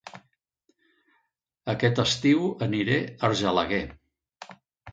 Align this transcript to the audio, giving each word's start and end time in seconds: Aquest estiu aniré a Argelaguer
Aquest 1.75 2.01
estiu 2.05 2.49
aniré 2.69 2.99
a 3.05 3.09
Argelaguer 3.31 3.87